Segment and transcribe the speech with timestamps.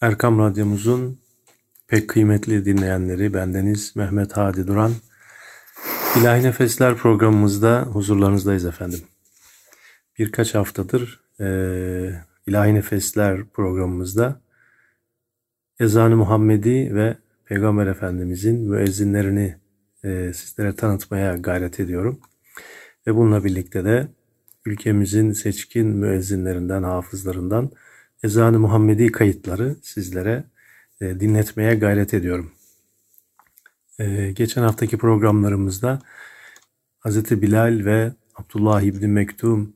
[0.00, 1.20] Erkam Radyomuzun
[1.88, 4.92] pek kıymetli dinleyenleri bendeniz Mehmet Hadi Duran.
[6.20, 9.00] İlahi Nefesler programımızda huzurlarınızdayız efendim.
[10.18, 11.46] Birkaç haftadır e,
[12.46, 14.40] İlahi Nefesler programımızda
[15.80, 19.56] Ezan-ı Muhammedi ve Peygamber Efendimizin müezzinlerini
[20.04, 22.20] e, sizlere tanıtmaya gayret ediyorum.
[23.06, 24.08] Ve bununla birlikte de
[24.66, 27.70] ülkemizin seçkin müezzinlerinden, hafızlarından
[28.22, 30.44] Ezan-ı Muhammedi kayıtları sizlere
[31.00, 32.52] e, dinletmeye gayret ediyorum.
[33.98, 36.02] E, geçen haftaki programlarımızda
[37.00, 37.30] Hz.
[37.30, 39.72] Bilal ve Abdullah İbni Mektum,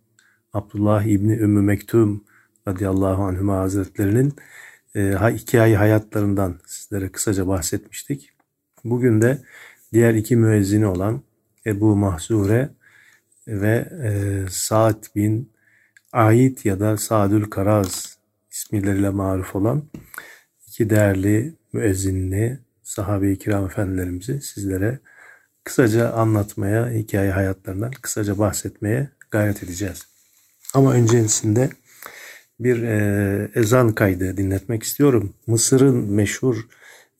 [0.52, 2.24] Abdullah İbni Ümmü Mektum
[2.68, 4.34] radıyallahu anhüma hazretlerinin
[4.96, 8.30] e, hikaye hayatlarından sizlere kısaca bahsetmiştik.
[8.84, 9.42] Bugün de
[9.92, 11.22] diğer iki müezzini olan
[11.66, 12.70] Ebu Mahzure
[13.48, 14.10] ve e,
[14.50, 15.52] Sa'd bin
[16.12, 18.20] Ait ya da Sadül Karaz
[18.60, 19.82] ismiyle maruf olan
[20.66, 24.98] iki değerli müezzinli sahabe-i kiram efendilerimizi sizlere
[25.65, 30.07] kısaca anlatmaya, hikaye hayatlarından kısaca bahsetmeye gayret edeceğiz.
[30.74, 31.71] Ama öncesinde
[32.60, 35.34] bir e, ezan kaydı dinletmek istiyorum.
[35.46, 36.66] Mısır'ın meşhur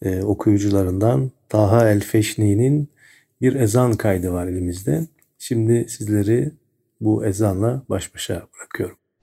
[0.03, 2.89] e, okuyucularından Taha El-Feşni'nin
[3.41, 5.07] bir ezan kaydı var elimizde.
[5.39, 6.53] Şimdi sizleri
[7.01, 9.00] bu ezanla baş başa bırakıyorum.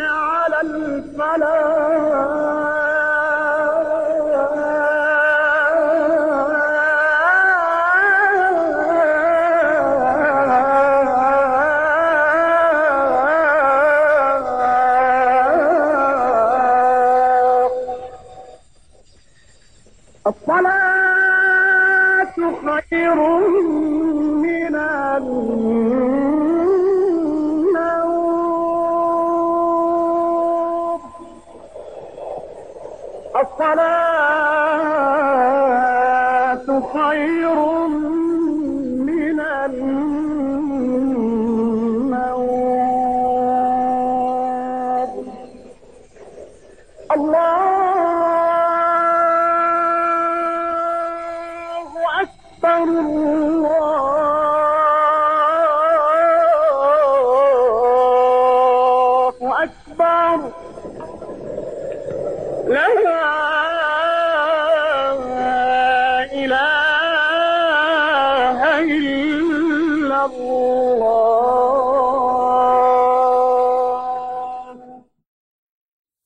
[0.00, 2.63] على الفلاح.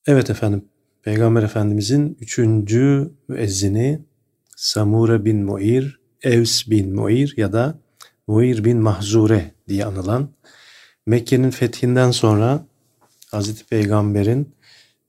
[0.09, 0.65] Evet efendim,
[1.01, 4.01] Peygamber Efendimizin üçüncü müezzini
[4.55, 7.79] Samure bin Muir, Evs bin Muir ya da
[8.27, 10.29] Muir bin Mahzure diye anılan
[11.05, 12.67] Mekke'nin fethinden sonra
[13.31, 14.55] Hazreti Peygamber'in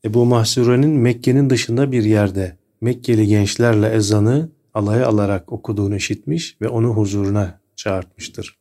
[0.04, 6.88] Ebu Mahzure'nin Mekke'nin dışında bir yerde Mekkeli gençlerle ezanı alaya alarak okuduğunu işitmiş ve onu
[6.88, 8.58] huzuruna çağırtmıştır.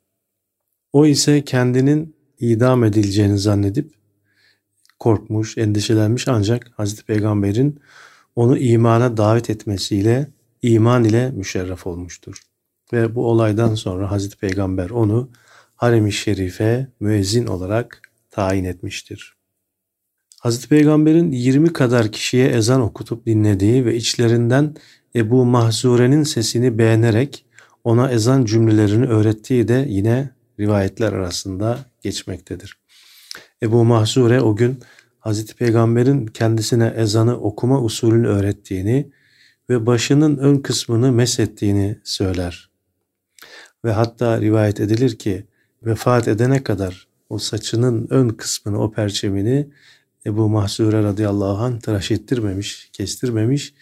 [0.94, 3.99] O ise kendinin idam edileceğini zannedip
[5.00, 7.80] korkmuş, endişelenmiş ancak Hazreti Peygamber'in
[8.36, 10.28] onu imana davet etmesiyle
[10.62, 12.42] iman ile müşerref olmuştur.
[12.94, 15.30] Ve bu olaydan sonra Hazreti Peygamber onu
[15.76, 18.02] Harem-i Şerife müezzin olarak
[18.32, 19.36] tayin etmiştir.
[20.40, 24.76] Hazreti Peygamber'in 20 kadar kişiye ezan okutup dinlediği ve içlerinden
[25.16, 27.46] Ebu Mahzure'nin sesini beğenerek
[27.84, 30.30] ona ezan cümlelerini öğrettiği de yine
[30.60, 32.79] rivayetler arasında geçmektedir.
[33.64, 34.80] Ebu Mahzure o gün
[35.20, 39.12] Hazreti Peygamber'in kendisine ezanı okuma usulünü öğrettiğini
[39.70, 42.70] ve başının ön kısmını mesettiğini söyler.
[43.86, 45.46] Ve hatta rivayet edilir ki
[45.84, 49.70] vefat edene kadar o saçının ön kısmını, o perçemini
[50.26, 53.74] Ebu Mahsure radıyallahu anh tıraş ettirmemiş, kestirmemiş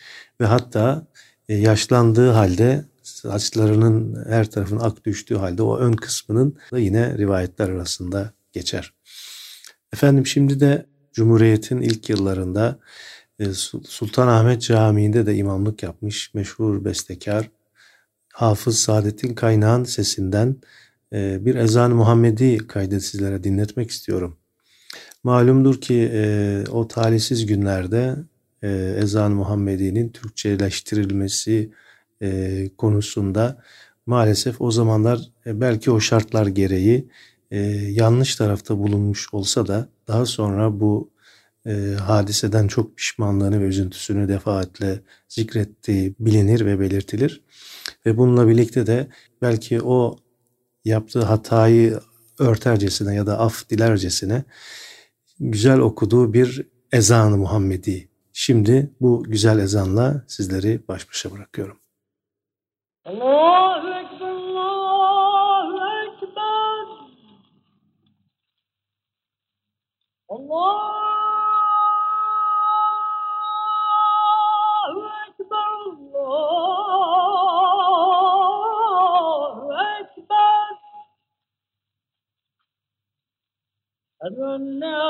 [0.41, 1.07] ve hatta
[1.49, 7.69] e, yaşlandığı halde saçlarının her tarafın ak düştüğü halde o ön kısmının da yine rivayetler
[7.69, 8.96] arasında geçer.
[9.93, 12.79] Efendim şimdi de Cumhuriyet'in ilk yıllarında
[13.39, 13.53] e,
[13.83, 17.49] Sultanahmet Camii'nde de imamlık yapmış meşhur bestekar
[18.33, 20.55] Hafız Saadettin Kaynağ'ın sesinden
[21.13, 24.37] e, bir ezan Muhammedi kaydı sizlere dinletmek istiyorum.
[25.23, 28.15] Malumdur ki e, o talihsiz günlerde
[28.97, 31.71] ezan Muhammedi'nin Türkçeleştirilmesi
[32.77, 33.63] konusunda
[34.05, 37.07] maalesef o zamanlar belki o şartlar gereği
[37.91, 41.11] yanlış tarafta bulunmuş olsa da daha sonra bu
[41.67, 47.41] e, hadiseden çok pişmanlığını ve üzüntüsünü defaatle zikrettiği bilinir ve belirtilir.
[48.05, 49.07] Ve bununla birlikte de
[49.41, 50.17] belki o
[50.85, 51.99] yaptığı hatayı
[52.39, 54.43] örtercesine ya da af dilercesine
[55.39, 58.09] güzel okuduğu bir ezanı Muhammedi.
[58.33, 61.79] Şimdi bu güzel ezanla sizleri baş başa bırakıyorum.
[63.05, 63.87] Allahu
[70.30, 70.62] Allahu
[75.28, 76.52] Ekber, Allahu
[79.72, 80.82] Ekber.
[84.22, 85.05] أشهد أن لا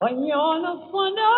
[0.00, 1.28] Ayana Fana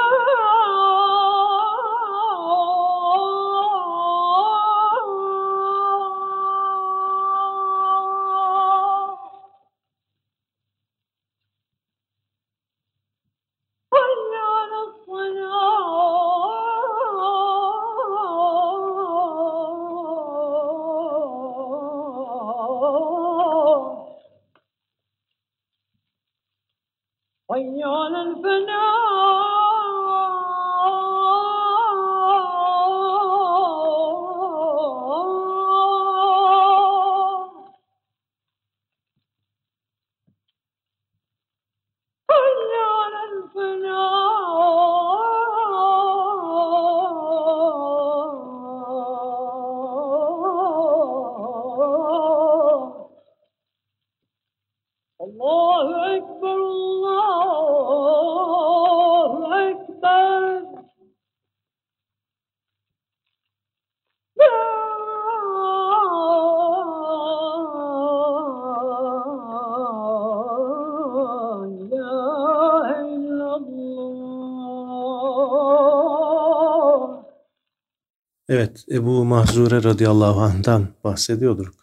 [78.49, 81.75] Evet, Ebu Mahzure radıyallahu anh'tan bahsediyorduk.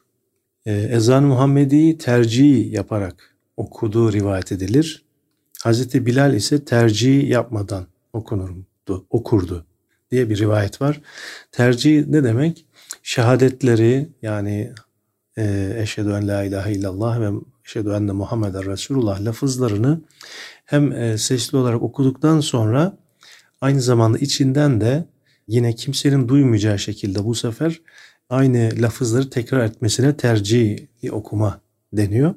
[0.65, 5.05] Ee, Ezan-ı Muhammedi'yi tercih yaparak okuduğu rivayet edilir.
[5.63, 9.65] Hazreti Bilal ise tercih yapmadan okunurdu, okurdu
[10.11, 11.01] diye bir rivayet var.
[11.51, 12.65] Tercih ne demek?
[13.03, 14.73] Şehadetleri yani
[15.37, 17.29] e, eşhedü en la ilahe illallah ve
[17.65, 20.01] eşhedü enne Muhammeden Resulullah lafızlarını
[20.65, 22.97] hem e, sesli olarak okuduktan sonra
[23.61, 25.05] aynı zamanda içinden de
[25.49, 27.81] yine kimsenin duymayacağı şekilde bu sefer
[28.29, 30.79] aynı lafızları tekrar etmesine tercih
[31.11, 31.61] okuma
[31.93, 32.35] deniyor.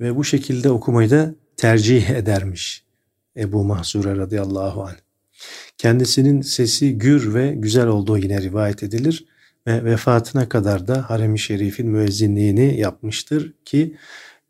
[0.00, 2.84] Ve bu şekilde okumayı da tercih edermiş
[3.36, 4.96] Ebu Mahzure radıyallahu anh.
[5.78, 9.26] Kendisinin sesi gür ve güzel olduğu yine rivayet edilir
[9.66, 13.96] ve vefatına kadar da Harem-i Şerif'in müezzinliğini yapmıştır ki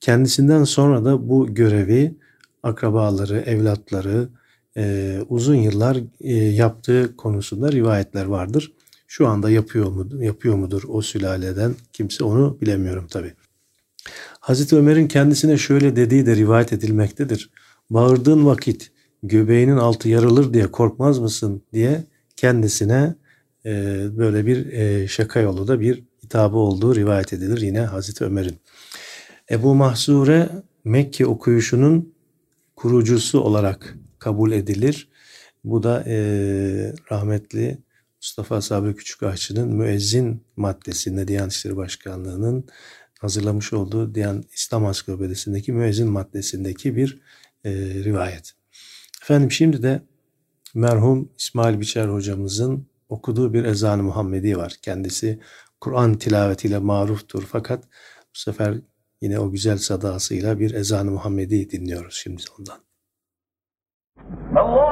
[0.00, 2.14] kendisinden sonra da bu görevi
[2.62, 4.28] akrabaları, evlatları
[4.76, 8.73] e, uzun yıllar e, yaptığı konusunda rivayetler vardır.
[9.06, 13.33] Şu anda yapıyor mudur, yapıyor mudur o sülaleden kimse onu bilemiyorum tabi.
[14.40, 17.50] Hazreti Ömer'in kendisine şöyle dediği de rivayet edilmektedir.
[17.90, 18.90] Bağırdığın vakit
[19.23, 22.04] göbeğinin altı yarılır diye korkmaz mısın diye
[22.37, 23.14] kendisine
[23.66, 28.56] e, böyle bir e, şaka yolu da bir hitabı olduğu rivayet edilir yine Hazreti Ömer'in.
[29.50, 30.49] Ebu Mahzure
[30.85, 32.14] Mekke okuyuşunun
[32.76, 35.09] kurucusu olarak kabul edilir.
[35.64, 36.16] Bu da e,
[37.11, 37.78] rahmetli
[38.23, 42.64] Mustafa Sabri Küçükahçı'nın müezzin maddesinde Diyanet İşleri Başkanlığı'nın
[43.21, 47.21] hazırlamış olduğu Diyan İslam Ansiklopedisindeki müezzin maddesindeki bir
[47.64, 48.52] e, rivayet.
[49.23, 50.02] Efendim şimdi de
[50.75, 54.75] merhum İsmail Biçer hocamızın okuduğu bir ezan-ı Muhammedi var.
[54.83, 55.40] Kendisi
[55.80, 57.85] Kur'an tilavetiyle maruftur fakat
[58.35, 58.75] bu sefer
[59.21, 62.86] yine o güzel sadasıyla bir ezan-ı Muhammedi dinliyoruz şimdi ondan.
[64.56, 64.86] Allah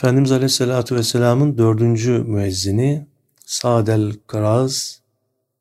[0.00, 3.06] Efendimiz Aleyhisselatü Vesselam'ın dördüncü müezzini
[3.46, 5.00] Sa'd el-Karaz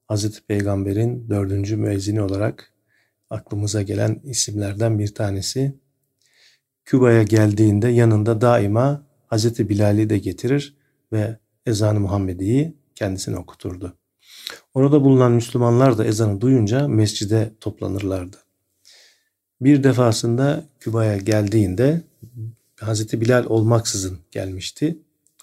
[0.07, 2.73] Hazreti Peygamber'in dördüncü müezzini olarak
[3.29, 5.75] aklımıza gelen isimlerden bir tanesi.
[6.85, 10.77] Küba'ya geldiğinde yanında daima Hazreti Bilal'i de getirir
[11.13, 13.97] ve ezan-ı Muhammedi'yi kendisine okuturdu.
[14.73, 18.37] Orada bulunan Müslümanlar da ezanı duyunca mescide toplanırlardı.
[19.61, 22.01] Bir defasında Küba'ya geldiğinde
[22.81, 24.99] Hazreti Bilal olmaksızın gelmişti.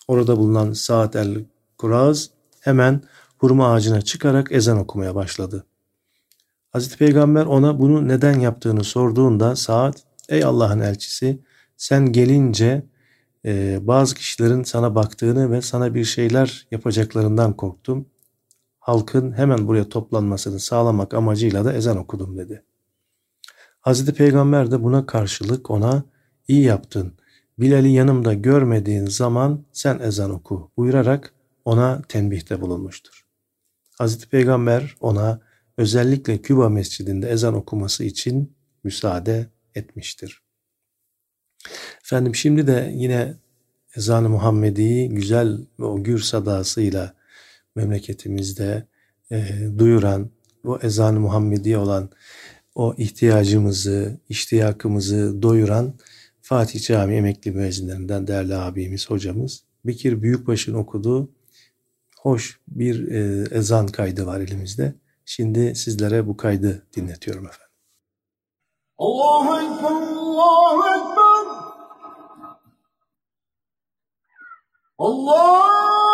[0.08, 3.02] Orada bulunan Sa'd el-Kuraz hemen
[3.38, 5.66] hurma ağacına çıkarak ezan okumaya başladı.
[6.70, 9.94] Hazreti Peygamber ona bunu neden yaptığını sorduğunda Sa'd,
[10.28, 11.38] ey Allah'ın elçisi
[11.76, 12.82] sen gelince
[13.44, 18.06] e, bazı kişilerin sana baktığını ve sana bir şeyler yapacaklarından korktum.
[18.80, 22.62] Halkın hemen buraya toplanmasını sağlamak amacıyla da ezan okudum dedi.
[23.80, 26.02] Hazreti Peygamber de buna karşılık ona
[26.48, 27.14] iyi yaptın.
[27.58, 31.34] Bilal'i yanımda görmediğin zaman sen ezan oku buyurarak
[31.64, 33.26] ona tenbihte bulunmuştur.
[33.98, 35.40] Hazreti Peygamber ona
[35.76, 40.42] özellikle Küba mescidinde ezan okuması için müsaade etmiştir.
[42.04, 43.34] Efendim şimdi de yine
[43.96, 47.14] ezan-ı Muhammedi'yi güzel ve o gür sadasıyla
[47.74, 48.86] memleketimizde
[49.30, 49.48] e,
[49.78, 50.30] duyuran,
[50.64, 52.10] o ezan-ı Muhammedi olan
[52.74, 55.94] o ihtiyacımızı, iştiyakımızı doyuran
[56.48, 61.30] Fatih Camii emekli müezzinlerinden değerli abimiz, hocamız Bekir Büyükbaş'ın okuduğu
[62.18, 64.94] hoş bir e, ezan kaydı var elimizde.
[65.24, 67.74] Şimdi sizlere bu kaydı dinletiyorum efendim.
[68.98, 71.46] Allahu Ekber, Allahu Ekber.
[74.98, 76.05] Allahu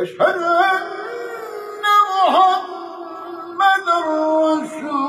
[0.00, 4.99] أشهد أن محمدا رسول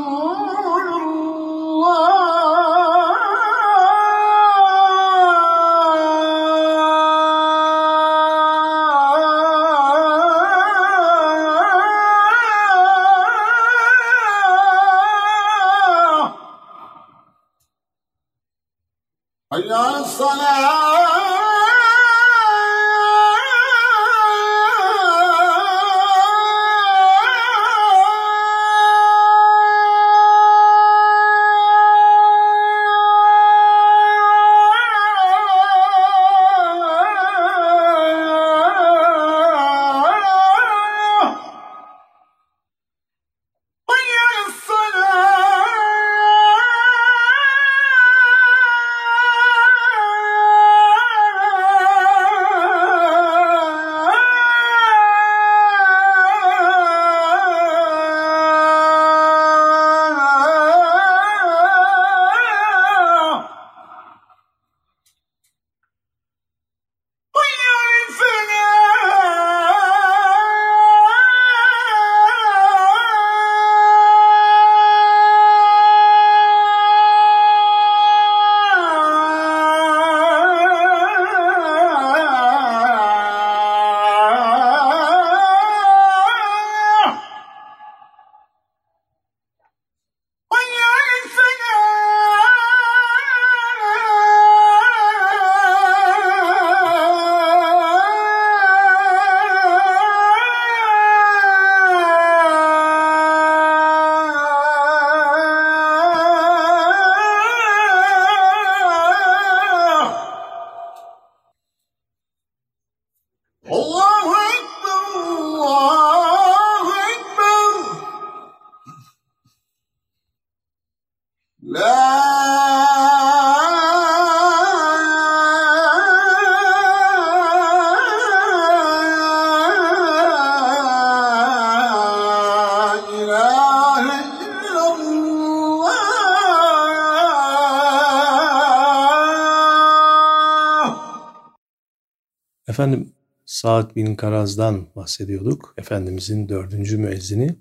[142.72, 143.14] Efendim
[143.46, 145.74] Sa'd bin Karaz'dan bahsediyorduk.
[145.78, 147.56] Efendimizin dördüncü müezzini.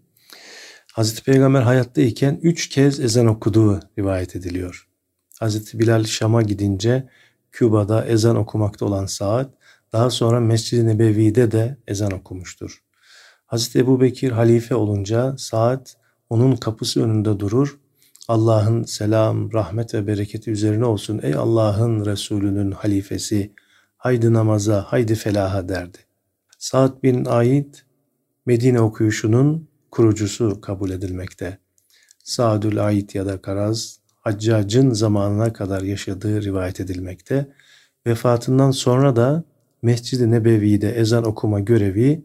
[0.92, 4.88] Hazreti Peygamber hayattayken üç kez ezan okuduğu rivayet ediliyor.
[5.38, 7.09] Hazreti Bilal Şam'a gidince
[7.53, 9.51] Küba'da ezan okumakta olan Sa'd
[9.92, 12.83] daha sonra Mescid-i Nebevi'de de ezan okumuştur.
[13.46, 15.87] Hazreti Ebu Bekir halife olunca Sa'd
[16.29, 17.79] onun kapısı önünde durur.
[18.29, 23.53] Allah'ın selam, rahmet ve bereketi üzerine olsun ey Allah'ın Resulünün halifesi,
[24.01, 25.99] haydi namaza, haydi felaha derdi.
[26.59, 27.75] Sa'd bin Aid,
[28.47, 31.59] Medine okuyuşunun kurucusu kabul edilmekte.
[32.25, 37.53] Sa'dül Aid ya da Karaz, Haccac'ın zamanına kadar yaşadığı rivayet edilmekte.
[38.07, 39.45] Vefatından sonra da
[39.83, 42.25] Mescid-i Nebevi'de ezan okuma görevi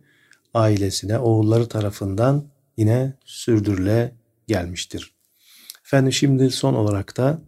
[0.54, 2.46] ailesine, oğulları tarafından
[2.78, 4.16] yine sürdürüle
[4.48, 5.16] gelmiştir.
[5.86, 7.42] Efendim şimdi son olarak da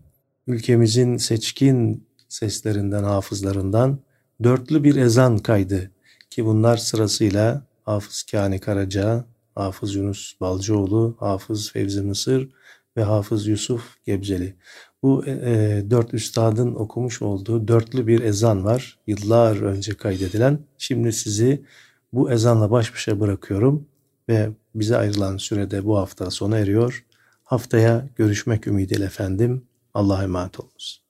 [0.48, 4.07] ülkemizin seçkin seslerinden, hafızlarından
[4.44, 5.92] dörtlü bir ezan kaydı
[6.30, 12.50] ki bunlar sırasıyla Hafız Kani Karaca, Hafız Yunus Balcıoğlu, Hafız Fevzi Mısır
[12.98, 14.56] ve Hafız Yusuf Gebzeli.
[15.04, 19.00] Bu e, e, dört üstadın okumuş olduğu dörtlü bir ezan var.
[19.08, 20.60] Yıllar önce kaydedilen.
[20.78, 21.66] Şimdi sizi
[22.14, 23.88] bu ezanla baş başa bırakıyorum
[24.30, 27.06] ve bize ayrılan sürede bu hafta sona eriyor.
[27.44, 29.64] Haftaya görüşmek ümidiyle efendim.
[29.94, 31.07] Allah'a emanet olunuz.